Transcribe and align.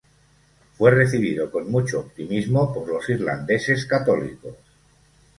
Fue 0.73 0.89
recibido 0.89 1.51
con 1.51 1.69
mucho 1.69 1.99
optimismo 1.99 2.73
por 2.73 2.87
los 2.87 3.07
irlandeses 3.07 3.85
católicos. 3.85 4.55